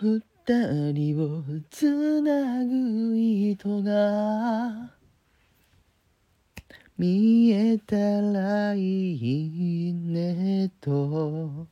[0.00, 0.20] 二
[0.92, 4.90] 人をつなぐ糸が
[6.98, 11.68] 見えたらいいねと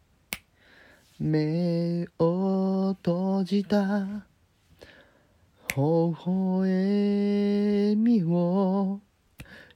[1.19, 4.25] 目を閉じた
[5.77, 5.82] 微
[6.25, 9.00] 笑みを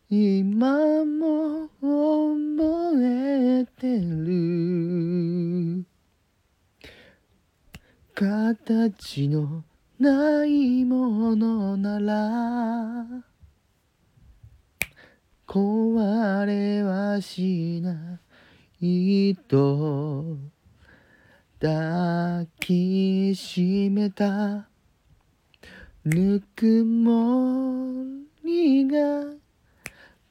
[0.08, 5.55] 今も覚えてる。
[8.18, 9.62] 形の
[9.98, 13.04] ないものなら
[15.46, 18.18] 壊れはしな
[18.80, 20.38] いと
[21.60, 24.66] 抱きしめた
[26.06, 28.02] ぬくも
[28.42, 29.24] りが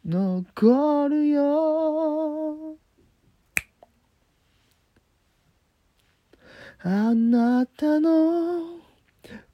[0.03, 1.94] 残るよ
[6.83, 8.79] あなたの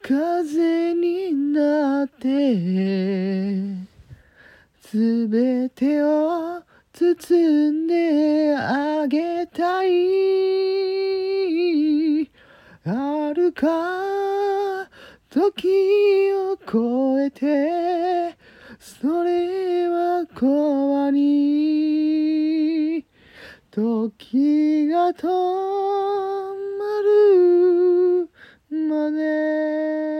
[0.01, 3.75] 風になって
[4.81, 11.11] すべてを包んであげたい。
[12.83, 13.67] あるか
[15.29, 18.35] 時を超えて
[18.79, 23.05] それは怖に
[23.69, 26.20] 時が止
[29.21, 30.10] there.